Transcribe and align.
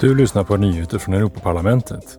Du 0.00 0.14
lyssnar 0.14 0.44
på 0.44 0.56
nyheter 0.56 0.98
från 0.98 1.14
Europaparlamentet. 1.14 2.18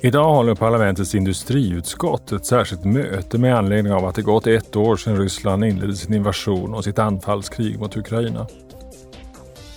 Idag 0.00 0.34
håller 0.34 0.54
parlamentets 0.54 1.14
industriutskott 1.14 2.32
ett 2.32 2.46
särskilt 2.46 2.84
möte 2.84 3.38
med 3.38 3.56
anledning 3.56 3.92
av 3.92 4.04
att 4.04 4.14
det 4.14 4.22
gått 4.22 4.46
ett 4.46 4.76
år 4.76 4.96
sedan 4.96 5.18
Ryssland 5.18 5.64
inledde 5.64 5.96
sin 5.96 6.14
invasion 6.14 6.74
och 6.74 6.84
sitt 6.84 6.98
anfallskrig 6.98 7.78
mot 7.78 7.96
Ukraina. 7.96 8.46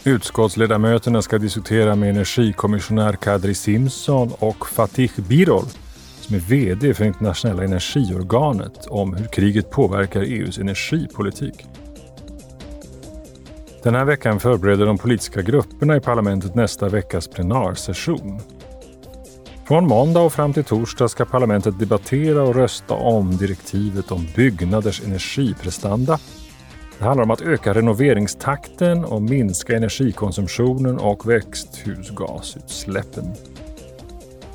Utskottsledamöterna 0.04 1.22
ska 1.22 1.38
diskutera 1.38 1.96
med 1.96 2.10
energikommissionär 2.10 3.14
Kadri 3.14 3.54
Simson 3.54 4.32
och 4.40 4.68
Fatih 4.68 5.12
Birol 5.30 5.66
som 6.22 6.36
är 6.36 6.40
VD 6.40 6.94
för 6.94 7.06
internationella 7.06 7.64
energiorganet 7.64 8.86
om 8.86 9.14
hur 9.14 9.28
kriget 9.28 9.70
påverkar 9.70 10.22
EUs 10.22 10.58
energipolitik. 10.58 11.66
Den 13.84 13.96
här 13.96 14.06
veckan 14.06 14.40
förbereder 14.40 14.86
de 14.86 14.98
politiska 14.98 15.42
grupperna 15.42 15.96
i 15.96 16.00
parlamentet 16.00 16.56
nästa 16.56 16.90
veckas 16.90 17.28
plenarsession. 17.28 18.40
Från 19.68 19.88
måndag 19.88 20.20
och 20.20 20.34
fram 20.34 20.54
till 20.54 20.64
torsdag 20.64 21.08
ska 21.08 21.26
parlamentet 21.26 21.80
debattera 21.80 22.44
och 22.44 22.56
rösta 22.56 22.94
om 22.94 23.38
direktivet 23.38 24.12
om 24.12 24.28
byggnaders 24.36 25.02
energiprestanda. 25.06 26.20
Det 27.00 27.06
handlar 27.06 27.24
om 27.24 27.32
att 27.32 27.42
öka 27.42 27.74
renoveringstakten 27.74 29.06
och 29.06 29.22
minska 29.22 29.78
energikonsumtionen 29.78 31.00
och 31.00 31.30
växthusgasutsläppen. 31.30 33.34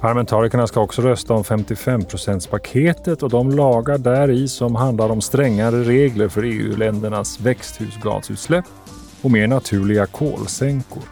Parlamentarikerna 0.01 0.67
ska 0.67 0.81
också 0.81 1.03
rösta 1.03 1.35
om 1.35 1.43
55-procentspaketet 1.43 3.23
och 3.23 3.31
de 3.31 3.51
lagar 3.51 3.99
där 3.99 4.31
i 4.31 4.49
som 4.49 4.75
handlar 4.75 5.09
om 5.09 5.21
strängare 5.21 5.83
regler 5.83 6.29
för 6.29 6.43
EU-ländernas 6.43 7.41
växthusgasutsläpp 7.41 8.65
och 9.23 9.31
mer 9.31 9.47
naturliga 9.47 10.07
kolsänkor. 10.07 11.03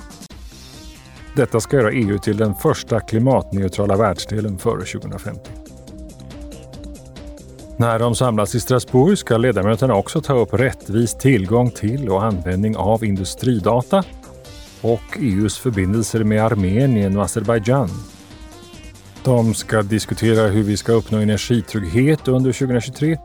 Detta 1.37 1.61
ska 1.61 1.77
göra 1.77 1.93
EU 1.93 2.19
till 2.19 2.37
den 2.37 2.55
första 2.55 3.01
klimatneutrala 3.01 3.97
världsdelen 3.97 4.59
före 4.59 4.85
2050. 4.85 5.51
När 7.79 7.99
de 7.99 8.15
samlas 8.15 8.55
i 8.55 8.61
Strasbourg 8.61 9.19
ska 9.19 9.37
ledamöterna 9.37 9.95
också 9.95 10.21
ta 10.21 10.35
upp 10.35 10.55
rättvis 10.55 11.15
tillgång 11.15 11.71
till 11.71 12.09
och 12.09 12.25
användning 12.25 12.77
av 12.77 13.05
industridata 13.05 14.05
och 14.81 15.19
EUs 15.21 15.59
förbindelser 15.59 16.25
med 16.25 16.45
Armenien 16.45 17.17
och 17.17 17.25
Azerbajdzjan. 17.25 17.91
De 19.25 19.55
ska 19.55 19.83
diskutera 19.83 20.47
hur 20.47 20.63
vi 20.63 20.77
ska 20.77 20.93
uppnå 20.93 21.19
energitrygghet 21.19 22.29
under 22.29 22.53
2023 22.53 23.19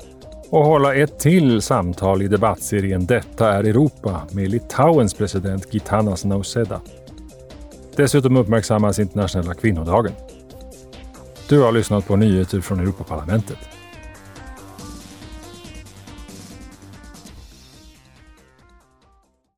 och 0.52 0.66
hålla 0.66 0.95
ett 0.95 1.19
till 1.19 1.61
samtal 1.61 2.21
i 2.21 2.27
debattserien 2.27 3.05
Detta 3.05 3.53
är 3.53 3.63
Europa 3.63 4.21
med 4.31 4.49
Litauens 4.49 5.13
president 5.13 5.73
Gitanas 5.73 6.25
Nauseda. 6.25 6.81
Dessutom 7.95 8.38
uppmärksammas 8.38 8.99
internationella 8.99 9.53
kvinnodagen. 9.53 10.13
Du 11.49 11.61
har 11.61 11.71
lyssnat 11.71 12.08
på 12.08 12.16
nyheter 12.16 12.61
från 12.61 12.80
Europaparlamentet. 12.80 13.58